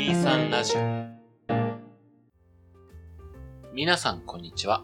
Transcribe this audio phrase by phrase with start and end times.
[0.00, 0.80] 23ラジオ。
[3.74, 4.82] 皆さんこんにちは、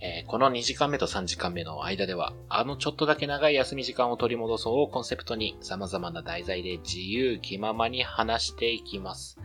[0.00, 9.38] えーこの2時間目と3時間目の間ではあのちょっとだけ長い休み時間を取り戻そうをコンセプトに様々な題材で自由気ままに話していきます。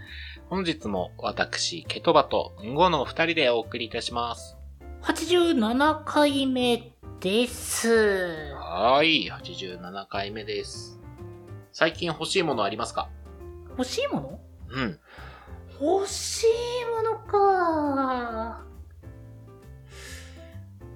[0.49, 4.57] 本日も私ケトバとンゴの2人でお送りいたします。
[5.03, 8.55] 87回目です。
[8.55, 10.99] はーい87回目です。
[11.71, 13.09] 最近欲しいものありますか？
[13.77, 14.39] 欲しいもの？
[14.73, 14.99] うん
[15.81, 16.47] 欲しい
[16.95, 18.63] ものか。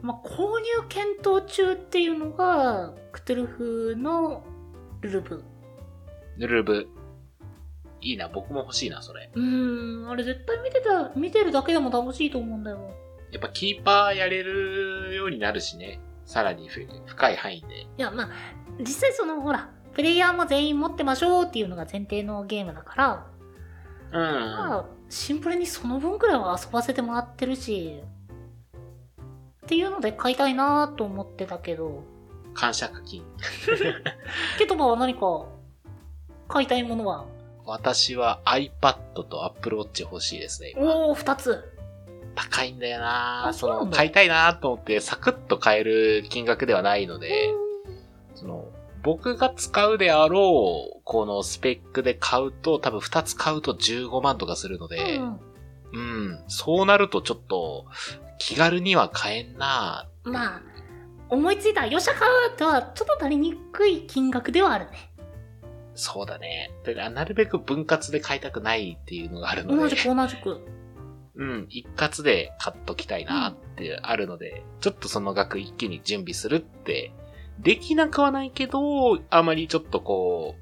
[0.02, 4.43] まあ、購入検討中っていうのが、クトゥルフの
[5.02, 5.43] ルルブ。
[6.38, 6.88] ヌルブ
[7.99, 12.91] いいな僕も欲しいなそれうーん、あれ絶対見てた、見てるだけでも楽しいと思うんだよ。
[13.31, 15.99] やっぱキーパーやれるようになるしね。
[16.23, 17.81] さらにふ深い範囲で。
[17.81, 18.30] いや、まあ、
[18.80, 23.27] 実際その、ほら、プレイヤーも全員持ってましょうっていうのが前提のゲームだから、
[24.11, 24.21] うん。
[24.21, 28.02] まあ、シンプルにその分くらいは遊ばせてもらってるし、
[29.66, 32.03] っていうので買いたいなと思ってたけど、
[32.53, 33.23] 感触金。
[34.58, 35.45] ケトバは何か
[36.47, 37.25] 買いたいものは？
[37.66, 40.73] 私は iPad と Apple Watch 欲しいですね。
[40.75, 41.73] 今おお、二つ。
[42.33, 47.50] 高いんだよなその、買いたいなと思ってサクッと買える金額ではないので、
[48.35, 48.66] その、
[49.08, 55.39] 僕が使うであろう、このスペックで買うと、多分2つ買うと15万とかするので、うん
[55.94, 55.97] う
[56.33, 57.85] ん、そうなるとちょっと、
[58.38, 60.61] 気軽には買えんなまあ、
[61.30, 65.13] 思いついた、よっしゃ買うとはちょっと足りにくい金額ではあるね。
[65.95, 66.72] そうだね。
[66.83, 69.81] でなるべく分割で買いたくないっていうのがあるので。
[69.83, 70.67] 同じく同じく。
[71.35, 77.13] うん、一括で買っときたいなってあるので、ちょっとその額一気に準備するって、
[77.59, 80.55] できなくはないけど、あまりちょっとこ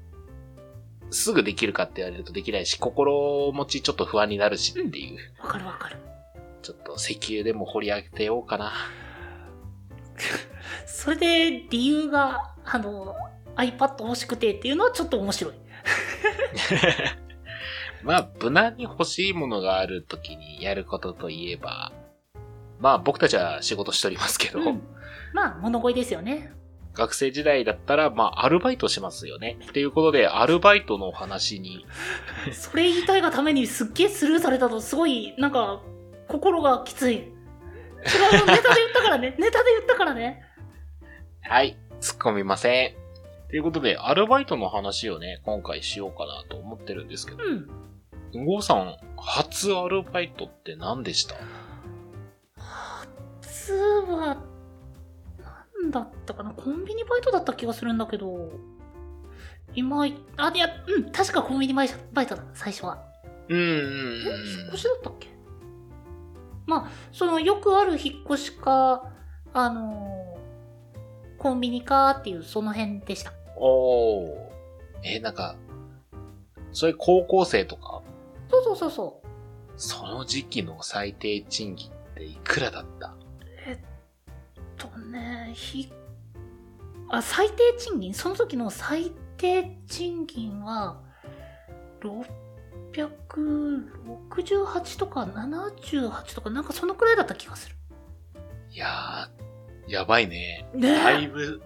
[1.10, 5.96] う、すぐできるかって言われるとできないし、心持ちちょっと不安になるしっていう、わかるわかる。
[6.62, 8.72] ちょっと石油でも掘り上げてようかな。
[10.86, 13.14] それで理由が、あの、
[13.56, 15.54] iPad 欲しくてっていうのはちょっと面白い。
[18.02, 21.92] まあ、無難に欲しいものがある時にやることといえば、
[22.78, 24.82] まあ僕たちは仕事しておりますけど、うん。
[25.32, 26.52] まあ、物乞いですよね。
[26.96, 29.58] 学生時代だったら、まあ、アルバイトしますよね。
[29.62, 31.84] っていうことで、アルバイトのお話に、
[32.52, 35.82] それ言いたいがためにすっげえスルーされたと、すごい、なんか、
[36.28, 37.16] 心がきつい。
[37.16, 39.36] 違うよ、ネタで言ったからね。
[39.38, 40.42] ネタで言ったからね。
[41.42, 42.94] はい、突っ込みません。
[43.50, 48.42] ということで、アルバイトの話をね、今回しようかなと思ってるんですけど、うん。
[48.42, 51.36] うごうさん、初アルバイトって何でした？
[53.40, 54.36] 普通は、
[55.86, 56.50] なんだったかな？
[56.50, 58.50] コンビニバイトだった気がするんだけど、
[59.74, 63.04] 今、あ、いや、うん、確かコンビニバイトだ、最初は。
[63.48, 64.60] うんうんえ？
[64.60, 65.28] 引っ越しだったっけ？
[66.66, 69.12] まあ、その、よくある引っ越しか、
[69.52, 70.26] あのー
[71.38, 73.32] コンビニかっていう、その辺でした。
[73.56, 74.26] おー。
[75.04, 75.56] え、なんか、
[76.72, 78.02] それ高校生とか、
[78.50, 79.26] そうそうそうそう。
[79.76, 83.14] その時期の最低賃金っていくらだった？
[84.76, 85.92] とね、ひ、
[87.10, 91.00] あ、最低賃金その時の最低賃金は、
[92.02, 97.76] 668とか78とかなんかそのくらいだった気がする。
[98.70, 100.68] いやー、やばいね。
[100.74, 101.60] ねだいぶ、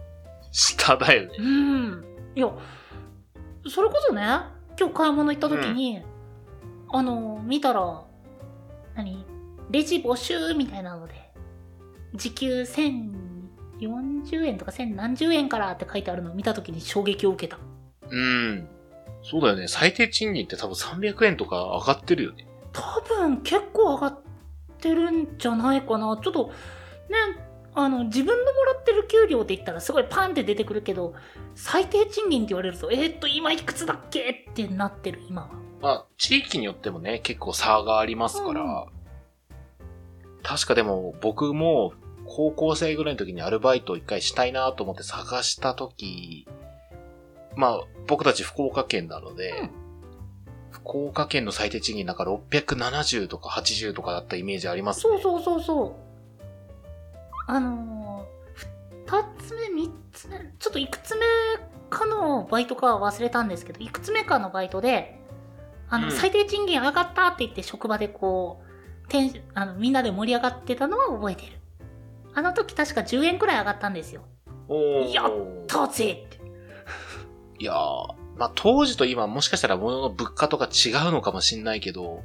[0.53, 1.37] 下だよね。
[1.39, 2.05] うん。
[2.35, 2.51] いや、
[3.69, 4.23] それこそね、
[4.79, 6.03] 今日買い物行った時に、
[6.93, 8.05] あの、見たら、
[8.95, 9.25] 何？
[9.71, 11.30] レジ募集みたいなので、
[12.15, 17.59] 時給1040円とか1000何十円からって書いてあるのを見た時に衝撃を受けた。
[18.09, 18.69] うん。
[19.23, 19.69] そうだよね。
[19.69, 22.47] 最低賃金って多分300円とか上がってるよね。
[22.73, 24.21] 多分結構上がっ
[24.79, 26.19] てるんじゃないかな。
[26.23, 26.53] ちょっと、ね、
[27.75, 31.15] あの、自分のもらってる給料って言ったらすごいパンって出てくるけど、
[31.55, 35.49] 最低賃金って言われると、えーっと、今いくつだっけってなってる、今は。
[35.81, 38.87] まあ、地域によってもね、結構差がありますから。
[40.43, 41.93] 確かでも、僕も、
[42.27, 46.47] 高校生ぐらいの時にアルバイトを一回したいなと思って探した時、
[47.57, 49.71] まあ、僕たち福岡県なので、うん
[50.71, 55.03] 福岡県の最低賃金なんか670とか80とかだったイメージありますね。
[55.03, 55.95] そうそうそうそう。
[57.47, 61.27] あのー、二つ目、三つ目、ちょっといくつ目
[61.91, 65.21] かのバイトかは忘れたんですけど、いくつ目かのバイトで、
[65.89, 68.70] あの、うん最低賃金上がったって言って職場でこう、
[69.11, 71.53] テンあのみんなで盛り上がってたのは覚えてる。
[72.33, 74.23] あの時確か10円くらい上がったんですよ。
[75.13, 75.33] やっ
[75.67, 76.41] たぜって。
[77.59, 77.77] いやー、
[78.39, 82.23] まあ当時と今もしかしたら物の物価とか違うのかもしんないけど、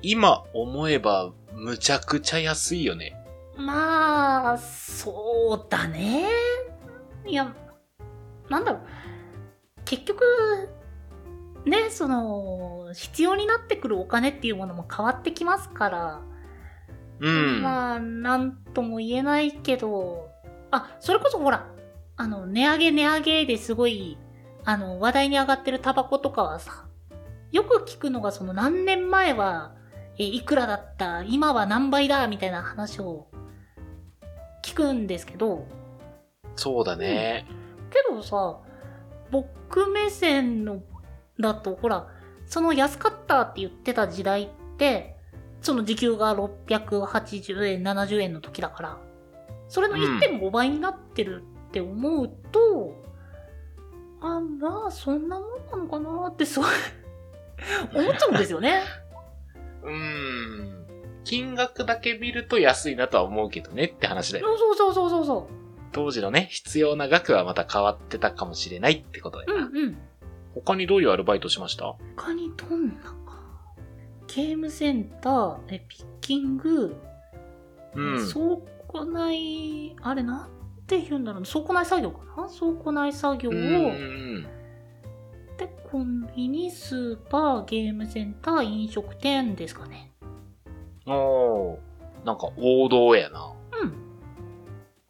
[0.00, 3.16] 今思えばむちゃくちゃ安いよね。
[3.56, 6.26] まあ、そうだね。
[7.26, 7.54] いや、
[8.48, 8.82] なんだろう。
[9.84, 10.24] 結局、
[11.64, 16.20] ね、その、必要になってくるお金っていうものも変わってきますから、
[17.20, 17.62] うん。
[17.62, 20.28] まあ、なんとも言えないけど、
[20.70, 21.66] あ、それこそほら、
[22.16, 24.18] あの、値上げ値上げですごい、
[24.64, 26.86] あの、話題に上がってるタバコとかはさ、
[27.52, 29.74] よく聞くのがその何年前は、
[30.18, 33.28] え、いくらだった、今は何倍だ、みたいな話を
[34.62, 35.66] 聞くんですけど、
[36.56, 37.46] そうだね。
[37.90, 38.60] けどさ、
[39.30, 40.82] 僕目線の、
[41.40, 42.08] だと、ほら、
[42.46, 44.48] その安かったって言ってた時代っ
[44.78, 45.16] て、
[45.60, 48.98] その時給が680円、70円の時だから、
[49.68, 53.02] それの1.5倍になってるって思うと、
[54.20, 56.68] あ、まあ、そんなもんなのかなってすごい
[57.94, 58.82] 思っちゃうんですよね。
[59.82, 60.84] うん。
[61.24, 64.46] 金額だけ見ると安いなとは思うけどねって話だよ。
[64.56, 65.54] そうそうそうそうそう。
[65.92, 69.66] 当時のね、必要な額はまた変わってたかもしれないってことだよな。
[69.66, 69.98] うんうん。
[70.54, 71.96] 他にどういうアルバイトしました？
[72.16, 73.14] 他にどんなか。
[74.26, 76.96] ゲームセンター、えピッキング、
[77.94, 78.32] うん。
[78.32, 78.56] 倉
[78.88, 80.48] 庫内、あれなん
[80.86, 82.48] て言うんだろうな倉庫内作業かな？
[82.48, 83.58] 倉庫内作業を、で、
[85.90, 90.12] コンビニ、スーパー、ゲームセンター、飲食店ですかね。
[91.06, 91.12] うん。
[91.12, 93.52] おーなんか王道やな。
[93.82, 93.94] うん。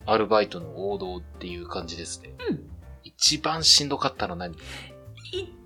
[0.05, 2.35] アルバイトの王道っていう感じですね。
[2.51, 2.69] うん。
[3.05, 4.55] 一番しんどかったの何？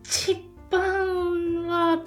[0.08, 2.02] 一番は、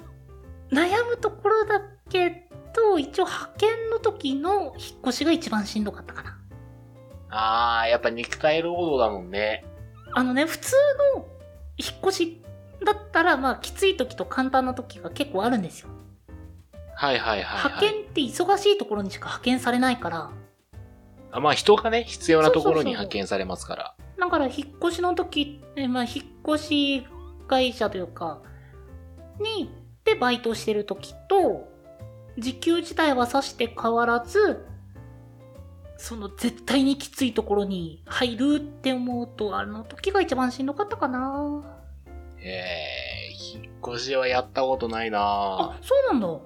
[0.70, 6.38] 悩むところだけど、一応派遣の時の引っ越しが一番しんどかったかな。
[7.30, 9.64] あー、やっぱ肉体労働だもんね。
[10.14, 10.74] あのね、普通
[11.16, 11.26] の
[11.76, 12.42] 引っ越し
[12.84, 15.88] だったら、まあ、きつい時と簡単な時が結構あるんですよ。
[16.94, 17.72] はいはいはい、はい。
[17.72, 20.30] 派遣って忙しいところにしか派遣されないから、
[21.34, 23.94] あまあ人がね、必要なところに派遣されますから。
[24.18, 27.06] だから引っ越しの時、えまあ、引っ越し
[27.42, 28.40] 会社というか、
[29.40, 29.70] に、
[30.04, 31.68] でバイトしてる時と、
[32.38, 34.64] 時給自体はさして変わらず、
[35.96, 41.62] その絶対にきついところに入るって思うと、あの時が一番しんどかったかな。
[42.38, 46.40] えー、引っ越しはやったことないなあ、そうなんだ。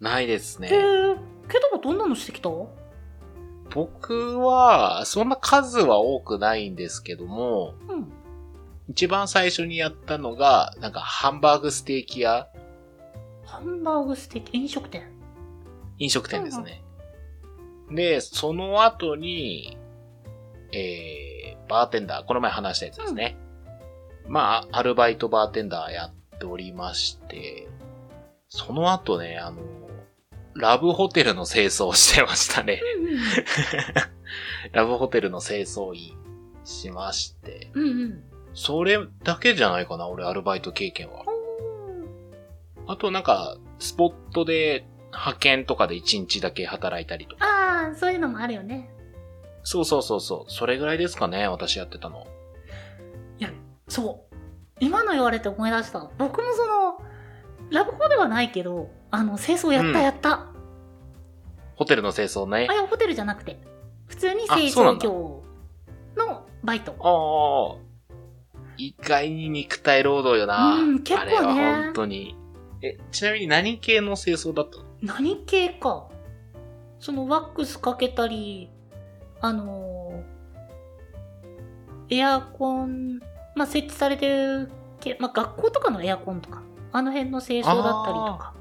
[0.00, 1.20] ないですへえね。
[1.48, 2.48] けどどんなのしてきた？
[3.74, 8.12] 僕は、そんな数は多くないんですけども、うん。
[8.92, 12.46] 一番最初にやったのが、なんかハンバーグステーキ屋
[13.46, 15.10] ハンバーグステーキ、飲食店？
[15.96, 16.84] 飲食店ですね。
[17.90, 19.78] で、その後に、
[20.72, 23.38] えー、バーテンダー、この前話したやつですね。
[24.28, 27.68] まあ、アルバイトバーテンダーやっておりまして、
[28.50, 29.62] その後ね、あの、
[30.54, 32.78] ラブホテルの清掃をしてましたね。
[32.98, 33.20] うんうん。
[34.72, 36.14] ラブホテルの清掃員
[36.64, 38.31] しまして、うんうん。
[38.54, 41.24] それだけじゃないかな、俺アルバイト経験は。
[42.86, 47.44] あとなんか、スポットで派遣とかで1日だけ働いたりとか。
[47.44, 48.90] ああ、そういうのもあるよね。
[49.64, 50.50] そうそうそうそう。
[50.52, 52.26] それぐらいですかね、私やってたの。
[53.38, 53.50] いや、
[53.88, 54.34] そう。
[54.80, 56.10] 今の言われて思い出した。
[56.18, 56.98] 僕もその、
[57.70, 60.46] ラブホではないけど、あの、清掃やったうんやった。
[61.76, 62.72] ホテルの清掃ねあ、。
[62.72, 63.60] いや、ホテルじゃなくて、
[64.06, 65.42] 普通にあ清掃業
[66.16, 66.92] のバイト。
[67.00, 67.91] ああ。
[68.86, 70.74] 意外に肉体労働よな。
[70.74, 72.36] うん結構ねあれは本当に。
[72.82, 74.84] え、ちなみに何系の清掃だったの？
[75.02, 76.08] 何系か。
[76.98, 78.70] そのワックスかけたり、
[79.40, 83.20] あのーエアコン、
[83.54, 84.70] まあ、設置されてる
[85.00, 86.62] 系、まあ、学校とかのエアコンとか、
[86.92, 88.54] あの辺の清掃だったりとか、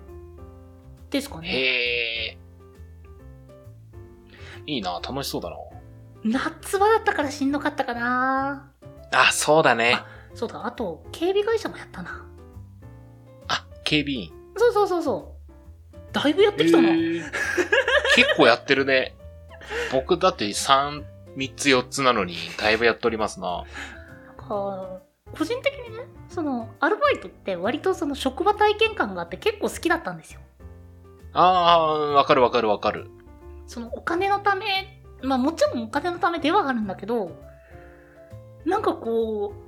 [1.09, 1.49] ですかね。
[1.49, 2.37] へえ。
[4.67, 5.57] いいな、楽しそうだな。
[6.23, 8.70] 夏場だったからしんどかったかな。
[9.11, 9.99] あ、そうだね。
[10.33, 12.25] そうだ、あと、警備会社もやったな。
[13.47, 14.31] あ、警備員。
[14.57, 15.35] そうそうそうそ
[15.93, 15.97] う。
[16.13, 16.89] だいぶやってきたな。
[16.89, 17.23] へー
[18.15, 19.15] 結構やってるね。
[19.91, 21.03] 僕だって3、
[21.37, 23.63] 3つ4つなのに、だいぶやっておりますな。
[24.27, 25.01] なんか
[25.37, 30.41] 個人的にね、その、アルバイトって割とその職場体験感があって結構好きだったんですよ。
[31.33, 33.09] ああ、わかるわかるわかる。
[33.67, 37.31] そのお金のため、まあもちろんお金のためではあるんだけど、
[38.65, 39.61] なんかこう、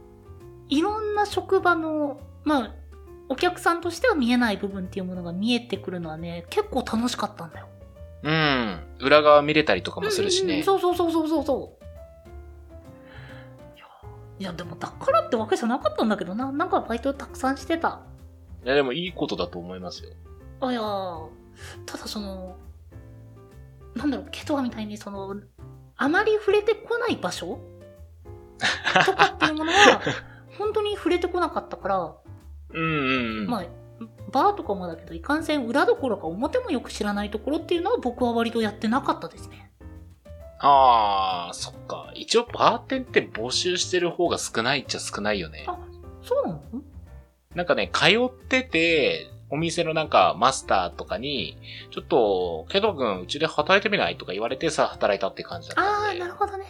[0.69, 2.75] いろんな職場の、まあ、
[3.29, 7.67] お客さんとしては見えない部分っていうものが見えてくるのはね、結構楽しかったんだよ。
[8.23, 8.79] うん。
[8.99, 10.63] 裏側見れたりとかもするしねうんうんうん。
[10.65, 11.83] そうそうそうそうそうそう。
[14.39, 16.51] いやでもだからってわけじゃなかったんだけどな。
[16.51, 18.01] なんかバイトたくさんしてた。
[18.65, 20.09] いや、でもいいことだと思いますよ。
[20.59, 21.27] あ、いやー
[21.85, 22.57] ただその、
[23.95, 25.35] なんだろう、ケトアみたいにその、
[25.95, 27.59] あまり触れてこない場所
[29.05, 30.01] とかっていうものは、
[30.57, 32.15] 本当に触れてこなかったから、
[32.69, 33.47] うんうんうん。
[33.47, 33.65] まあ、
[34.31, 39.71] バーとかもだけど、いかんせん裏どころか表もよく知らないところっていうのは僕は割とやってなかったですね。
[40.59, 42.11] ああ、そっか。
[42.15, 45.65] 一応バーテンって募集してる方が少ないっちゃ少ないよね。
[45.67, 45.77] あ
[46.21, 46.61] そうなの？
[47.53, 51.57] なんかね、通ってて、お店のなんかマスターとかに、
[51.91, 54.17] ちょっと、ケト君うちで働いてみない？
[54.17, 56.27] とか言われてさ、働いたって感じだったああ、んでな。
[56.27, 56.65] るほどね。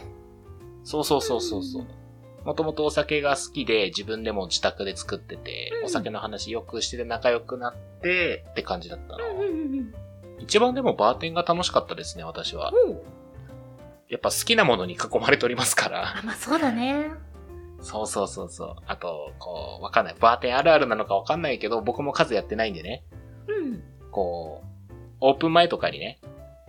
[0.84, 2.46] そうそうそうそうそううん。
[2.46, 9.24] もともとお酒が好きで、自分でも自宅で作ってて、うんお酒の話よくしてて仲良くなって、って感じだったの。
[9.26, 9.94] うんうんうんうん。
[10.40, 12.72] 一番でもバーテンが楽しかったですね、私は。
[12.86, 13.02] おう
[14.08, 16.18] やっぱ好きなものに囲まれておりますから。
[16.18, 17.10] あ、まあそうだね。
[17.80, 18.76] そうそうそうそう。
[18.86, 20.16] あと、こう、わかんない。
[20.18, 23.04] バーテンあるあるなのかわかんないけど、僕も数やってないんでね。
[23.48, 23.82] うん。
[24.10, 26.18] こう、オープン前とかにね、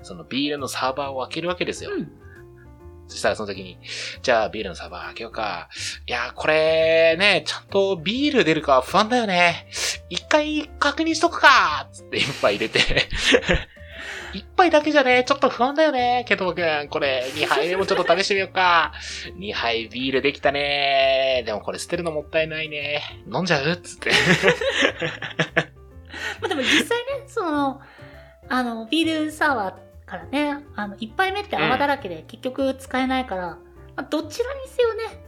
[0.01, 1.91] そのビールのサーバーを開けるわけですよ。
[1.93, 2.11] うん。
[3.07, 3.77] そしたらその時に、
[4.21, 5.69] じゃあビールのサーバー開けようか。
[6.07, 9.67] いや、これね、ちゃんとビール出るか不安だよね。
[10.09, 12.79] 一回確認しとくかつって一杯入れて。
[14.33, 16.25] 一杯だけじゃね、ちょっと不安だよね。
[16.27, 18.91] ケトボくん、これ二杯目もちょっと試してみようか。
[19.37, 21.43] 二杯ビールできたね。
[21.45, 23.01] でもこれ捨てるのもったいないね。
[23.33, 23.77] 飲んじゃう？
[23.77, 24.11] つって。
[26.41, 27.79] まあでも実際ね、その、
[28.49, 33.57] あの、ビールサワーからね、あの、一杯目って泡だらけで結局使えないから、ま
[33.97, 35.25] あどちらにせよね、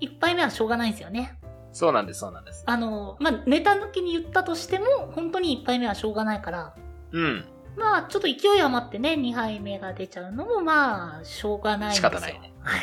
[0.00, 1.38] 一杯目はしょうがないんですよね。
[1.72, 2.62] そうなんです、そうなんです。
[2.66, 6.74] あの、まあ、ネタ抜きに言ったとしても、本当に一杯目はしょうがないから、
[7.12, 7.44] うん。
[7.76, 12.10] まあ、ちょっと勢い余ってね、二杯目が出ちゃうのも、まあ、しょうがないんですよ。
[12.10, 12.80] 仕方ないねはい。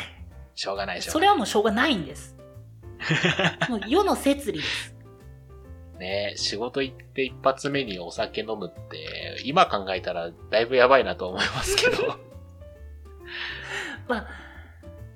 [0.54, 1.10] しょうがないでしょ。
[1.10, 2.36] それはもうしょうがないんです。
[3.68, 4.93] もう世の摂理です。
[6.04, 12.18] ね仕事行って一発目にお酒飲むって、今考えたらだいぶやばいなと思いますけど。
[14.06, 14.26] まあ、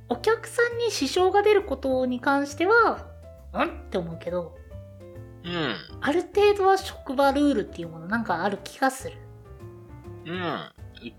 [0.08, 3.06] お客さんに支障が出ることに関しては、
[3.52, 4.56] んって思うけど、
[5.44, 5.76] うん。
[6.00, 9.16] ある程度は職場ルールっていうものなんかある気がする。
[10.24, 10.42] うん。
[10.42, 10.70] う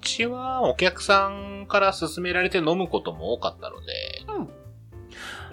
[0.02, 3.94] ちはお客さんから勧められて飲むことも多かったので、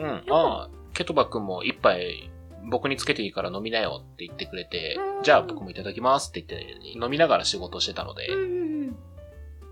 [0.01, 0.07] うん。
[0.09, 0.25] うん。
[0.31, 2.31] ああ、ケトバ君も一杯
[2.69, 8.97] 僕につけていいから飲みなよって言ってくれてうん、じゃあ僕もいただきますって言って飲みながら仕事してたので、うん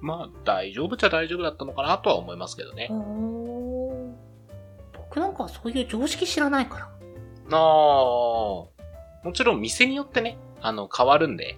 [0.05, 2.89] まあ大丈夫っちゃ大丈夫だったのかなとは思いますけどね。
[4.93, 6.85] 僕なんかはそういう常識知らないから。
[6.87, 6.91] あ
[7.51, 8.69] あ、も
[9.33, 11.57] ちろん店によってね、あの、変わるんで、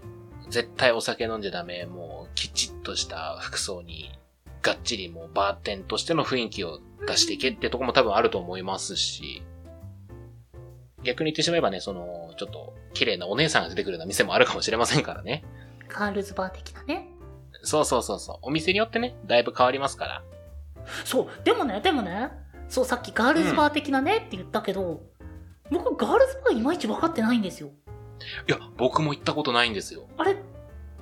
[0.49, 4.13] 絶対お酒飲んじゃダメ、もう、きちっとした服装に、
[4.63, 9.43] がっちりもうバーテンとしての雰囲気を出していけってとこも多分あると思いますし、
[11.07, 15.45] 逆に言ってしまえばね、その、ちょっと、綺麗なお姉さんが出てくるような店もあるかもしれませんからね。
[15.89, 17.09] ガールズバー的なね。
[17.63, 18.39] そうそうそうそう。
[18.43, 20.23] お店によってね、だいぶ変わりますから。
[21.05, 22.31] そう、でもね、でもね、
[22.69, 25.01] そう、さっきガールズバー的なねって言ったけど、
[25.71, 27.71] 僕ガールズバーいまいち分かってないんですよ。
[28.49, 30.09] いや、僕も行ったことないんですよ。
[30.17, 30.37] あれ、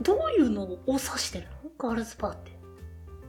[0.00, 1.70] どういうのを指してるの？
[1.78, 2.52] ガールズバーって。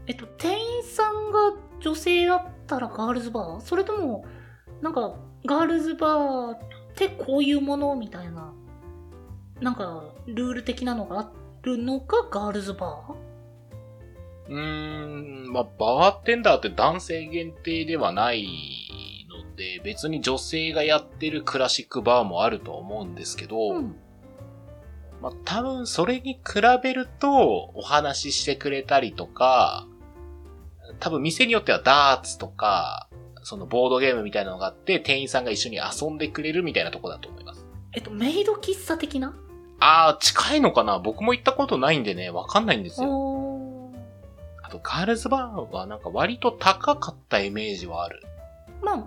[0.08, 3.62] えっと、店員さんが女性だったらガールズバー？
[3.62, 4.26] それとも、
[4.82, 5.16] なんか、
[5.46, 6.58] ガールズバーっ
[6.96, 8.54] てこういうものみたいな、
[9.62, 11.32] なんか、ルール的なのがあ
[11.64, 13.14] るのがガールズバー？
[14.48, 18.48] うーん、まあ、バーテンダーって男性限定ではない
[19.30, 23.96] ので、別に女性がやってるクラシックバーもあると思うんですけど、うん。
[25.22, 29.88] まあ、多分それに比べると、お話ししてくれたりとか、
[31.00, 33.10] 多分店によってはダーツとか、
[33.48, 37.64] そのボードゲームみたいなのがあって、店員さんが一緒に遊んでくれるみたいなとこだと思います。
[37.94, 39.36] えっと、メイド喫茶的な？
[39.80, 40.98] あー、近いのかな？
[40.98, 43.92] 僕も行ったことないんでね、わかんないんですよ。
[44.64, 48.24] あと、ガールズバーはなんか割と高かったイメージはある。
[48.82, 49.04] まあ、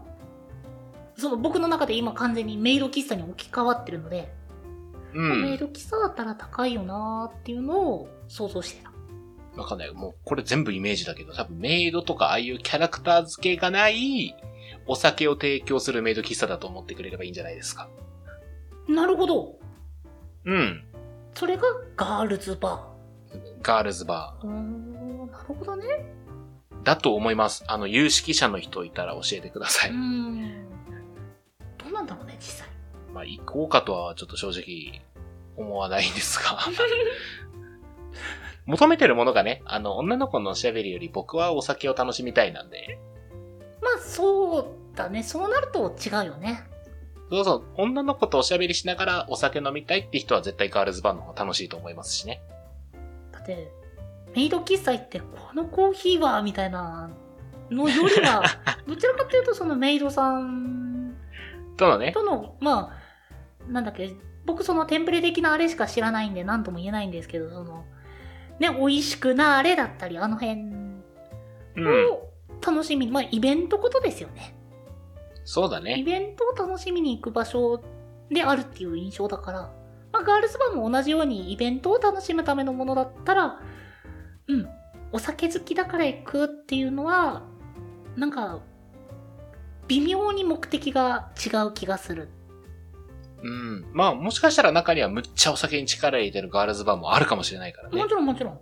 [1.17, 4.33] その僕の中で今完全にメイド喫茶に置き換わってるので、
[5.15, 5.43] うん。
[5.43, 8.88] メイド喫茶だったら高いよなーっていうのを想像してた。
[9.59, 9.93] わかんない。
[9.93, 14.35] もう、これ全部イメージだけど、多分メイドとかああいうキャラクター付けがない、
[14.87, 17.89] お酒を提供するメイド喫茶だと思ってくれればいいんじゃないですか。
[18.89, 19.59] なるほど。
[20.45, 20.85] うん。
[21.35, 21.63] それが
[21.97, 22.89] ガールズバ
[23.63, 24.47] ガールズバー。
[24.47, 25.85] うーん、なるほどね。
[26.83, 26.83] ー。
[26.85, 27.65] だと思います。
[27.67, 29.91] あの、有識者の人いたら教えてください。
[29.91, 30.65] うーん。
[31.77, 32.69] どうなんだろうね、実際。
[33.13, 35.03] まあ、行こうかとはちょっと正直
[35.57, 36.59] 思わないんですが。
[38.69, 42.99] 求めてるものがね、あの、女の子のおしゃべりより僕はお酒を楽しみたいなんで。
[43.81, 45.23] まあ、そうだね。
[45.23, 46.65] そうなると違うよね。
[47.31, 52.43] そうそう、女の子とおしゃべりしながらお酒飲みたいって人は絶対ガールズバーの方が楽しいと思いますしね。
[53.33, 53.73] だって、
[54.37, 57.09] メイド喫茶行って、このコーヒーは、みたいな
[57.71, 58.43] のよりは、
[58.87, 61.17] どちらかというとそのメイドさん
[61.79, 62.93] とのね、との、ま
[63.67, 67.87] あ、なんだっけ、僕そのテンプレ的なあれしか知らないんで何とも言えないんですけど、その、
[68.59, 70.61] ね、美味しくなあれだったり、あの辺
[71.77, 72.13] うん。
[72.13, 72.29] を
[72.67, 74.55] 楽しみに、まあイベントことですよね。
[74.55, 76.03] イそうだね。
[76.05, 77.83] ベントを楽しみに行く場所
[78.31, 79.73] であるっていう印象だから、
[80.13, 83.61] まあガールズバーも同じようにイベントを楽しむためのものだったら、
[84.49, 84.69] うん、
[85.13, 87.43] お酒好きだから行くっていうのは、
[88.17, 88.61] なんか、
[89.87, 92.29] 微妙に目的が違う気がする。
[93.43, 93.87] うん。
[93.93, 98.09] まあ、もしかしたら中にはむっちゃお酒に力入れてるガールズバーもあるかもしれないからねも。
[98.09, 98.61] ちろんもちろん。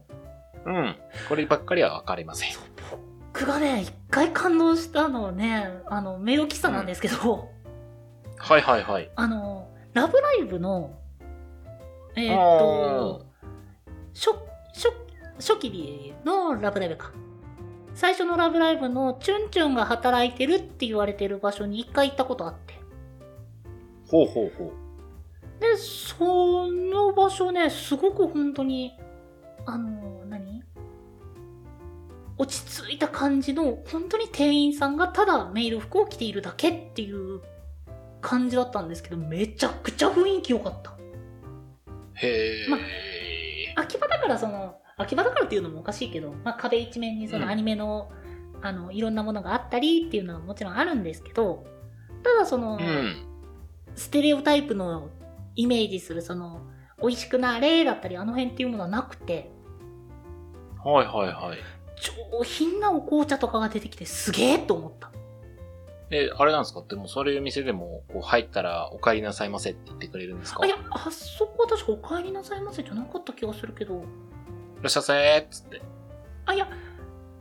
[0.66, 0.96] うん。
[1.28, 2.50] こればっかりはわかりません。
[3.32, 7.50] 僕がね、一回感動したのはね、あの、メイド喫茶なんですけど、
[8.38, 9.10] はいはいはい。
[9.16, 10.98] あの、ラブライブの、
[12.16, 13.26] えーっと、
[14.14, 14.30] 初、
[14.74, 14.92] 初、
[15.38, 17.12] 初期のラブライブか。
[17.94, 22.75] 最初のラブライブのチュンチュンが働いてるって言われてる場所に一回行ったことあって。
[24.08, 24.72] ほうほうほう。
[25.60, 28.92] で、その場所ね、すごく本当に、
[29.64, 30.62] あの、何？
[32.38, 37.40] 落ち着いた感じの、本当に店員さんがただメイド服を着ているだけっていう
[38.20, 40.94] 感じだったんですけど、めちゃくちゃ雰囲気良かった。
[42.14, 42.68] へえ。
[42.68, 42.78] ま
[43.82, 48.10] 秋葉だからその、秋葉だからっていうのもおかしいけど、まあ、壁一面にそのアニメの、
[48.62, 51.66] あの、いろんなものがあったりっていうのはもちろんあるんですけど、
[52.22, 53.25] ただその、うん。
[53.96, 55.08] ステレオタイプの
[55.56, 56.60] イメージするその、
[57.00, 59.50] 美味しくなれだったりあの辺っていうものはなくて、
[60.84, 61.58] はいはいはい。
[61.98, 65.10] 上品なお紅茶とかが出てきてすげえと思った。
[66.10, 66.84] え、あれなんですか？
[66.88, 70.60] でもそういう店でも、こう入ったらお帰りなさいませって言ってくれるんですか？
[70.62, 73.98] あ、いや、あそこは確かお帰りなさいませじゃなかった気がするけど、い
[74.82, 75.82] らっしゃいませーっつって。
[76.44, 76.68] あ、いや、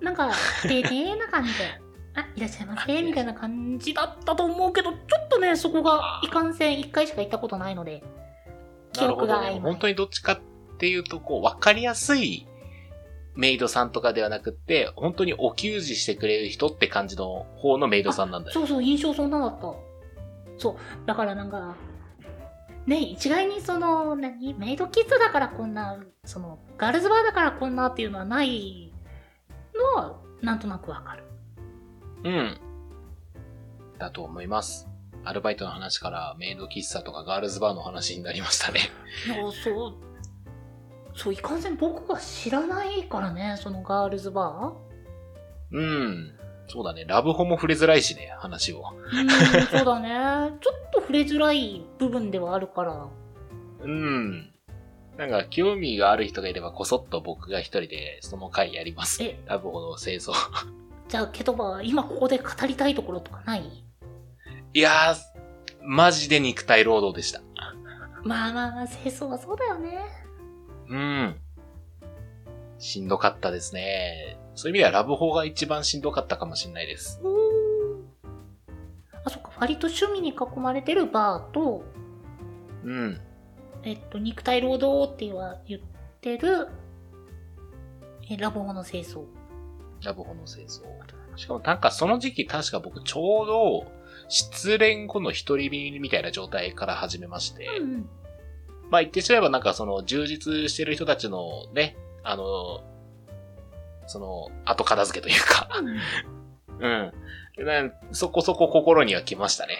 [0.01, 0.31] なんか、
[0.63, 1.79] 丁寧な感じで、
[2.15, 8.03] あ、いらっしゃいませ、みたいな感じだったと思うけど、ちょっとね、そこがいかんせん一回しか行ったことないので、
[8.93, 9.05] 記。
[9.05, 10.39] 憶が曖昧本当にどっちかっ
[10.77, 12.47] ていうと、こう、わかりやすい
[13.35, 18.53] メイドさんとかではなくって、本当にお給仕してくれる人って感じの方のメイドさんなんだよ。
[18.53, 19.73] そうそう、印象そんなだった。
[20.57, 20.75] そう、
[21.05, 21.75] だからなんか、
[22.87, 28.93] ね、一概にその、何、メイドキッズだからこんな、その、ガールズバーだからこんなっていうのはない
[29.75, 31.23] のは、なんとなくわかる。
[32.25, 32.57] うん。
[33.99, 34.89] だと思います。
[35.23, 38.81] アルバイトの話からメイド喫茶とかガールズバーの話になりましたね。
[39.25, 39.93] いや、そう、
[41.15, 44.73] そう、いかんせん僕が知らないからね、そのガールズバ
[45.71, 46.31] うん。
[46.67, 47.05] そうだね。
[47.07, 48.83] ラブホも触れづらいしね、話を。
[49.11, 50.57] ーうん、そうだね。
[50.61, 53.07] ちょっと触れづらい部分ではあるから。
[53.81, 54.51] うん。
[55.17, 59.23] なんか、興味がある人がいれば、こそっと僕が一人でその回やります。
[59.23, 60.33] え、ラブホの清掃。
[61.07, 63.83] じゃあ、ケトバ、今ここで語りたいところとかない？
[64.73, 65.15] いやー、
[65.81, 67.41] マジで肉体労働でした。
[68.23, 69.99] まあまあまあ、清掃はそうだよね。
[70.89, 71.35] うん。
[72.79, 74.37] しんどかったですね。
[74.55, 77.21] そういう意味ではラブホが一番しんどかったかもしれないです。
[79.23, 81.83] あ、そっか、割と趣味に囲まれてるバーと、
[82.83, 83.21] うん。
[83.83, 85.25] えっと、肉体労働って
[85.67, 85.81] 言っ
[86.19, 86.67] てる、
[88.29, 89.23] え、ラボホの清掃。
[90.05, 90.83] ラブホの清掃。
[91.35, 93.91] しかもなんかその時期確か僕ちょうど
[94.29, 98.09] 失恋後の一人身みたいな状態から始めまして、うん。
[98.89, 102.83] まあ言ってしまえばなんかその充実してる人たちのね、あの、
[104.07, 105.69] その後片付けというか、
[106.79, 107.11] うん。
[107.65, 109.79] なそこそこ心には来ましたね。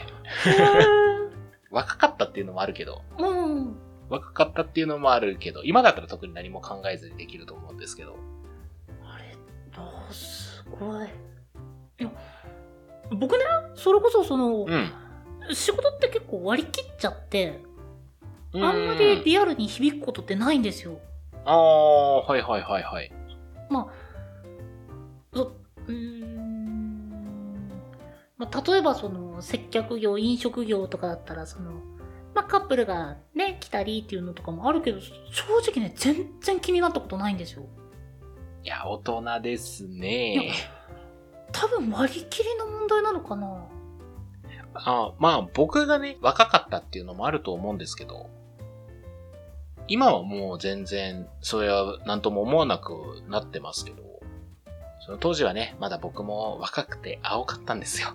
[1.72, 3.76] 若かったっていうのもあるけど、うん。
[4.10, 8.16] 若かったっていうのもあるけど、今だったら特に何も考えずにできると思うんですけど。
[10.12, 11.06] すごい。
[12.00, 12.12] いや、
[13.12, 13.44] 僕ね、
[13.76, 14.91] それこそその、うん。
[15.54, 17.62] 仕事って結構割り切っちゃって、
[18.54, 21.00] うあんまりリアルに響くことってないんですよ。
[21.46, 23.12] ああ、はいはいはいはい。
[23.70, 23.88] まあ、
[25.34, 25.54] そ
[25.88, 27.70] うーん、
[28.38, 31.72] まあ、例えばその接客業、飲食業とかだったら、その、
[32.34, 35.13] まあカップルがね、来たりっていうのとかもあるけど、正
[35.72, 37.63] 直ね、全然気になったことないんですよ。
[38.65, 40.51] いや、大人ですね。
[41.51, 43.67] 多分割り切りの問題なのかな？
[44.73, 48.28] あまあ、僕がね、若かったっていうのもあると思うんですけど、
[49.88, 52.95] 今はもう全然、それは何とも思わなく
[53.30, 54.01] なってますけど、
[55.06, 58.13] その当時はね、まだ僕も若くて青かったんですよ。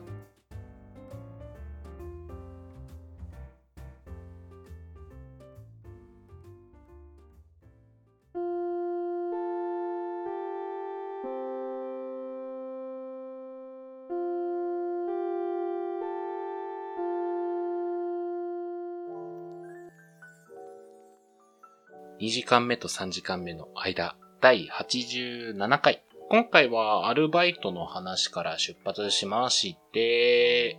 [22.20, 26.04] 2時間目と3時間目の間、第87回。
[26.28, 30.78] 今回はアルバイトの話から出発しまして、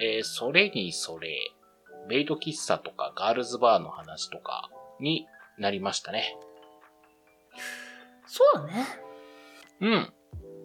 [0.00, 1.30] えーそれにそれ、
[2.08, 6.36] ベイト喫茶とかガールズバーの話とかになりましたね。
[8.26, 8.86] そうだね。
[9.80, 10.12] うん。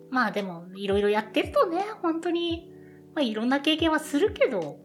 [0.09, 2.71] まあでも、いろいろやってるとね、本当に、
[3.13, 4.79] まあいろんな経験はするけど、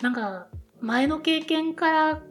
[0.00, 0.46] なんか、
[0.80, 2.22] 前の経験から、